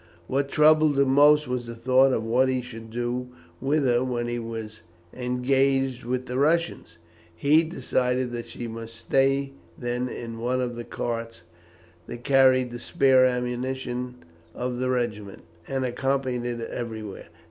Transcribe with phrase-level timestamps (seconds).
[0.25, 3.27] What troubled him most was the thought of what he should do
[3.61, 4.81] with her when he was
[5.13, 6.97] engaged with the Russians.
[7.35, 11.43] He decided that she must stay then in one of the carts
[12.07, 14.15] that carried the spare ammunition
[14.55, 17.27] of the regiment, and accompanied it everywhere.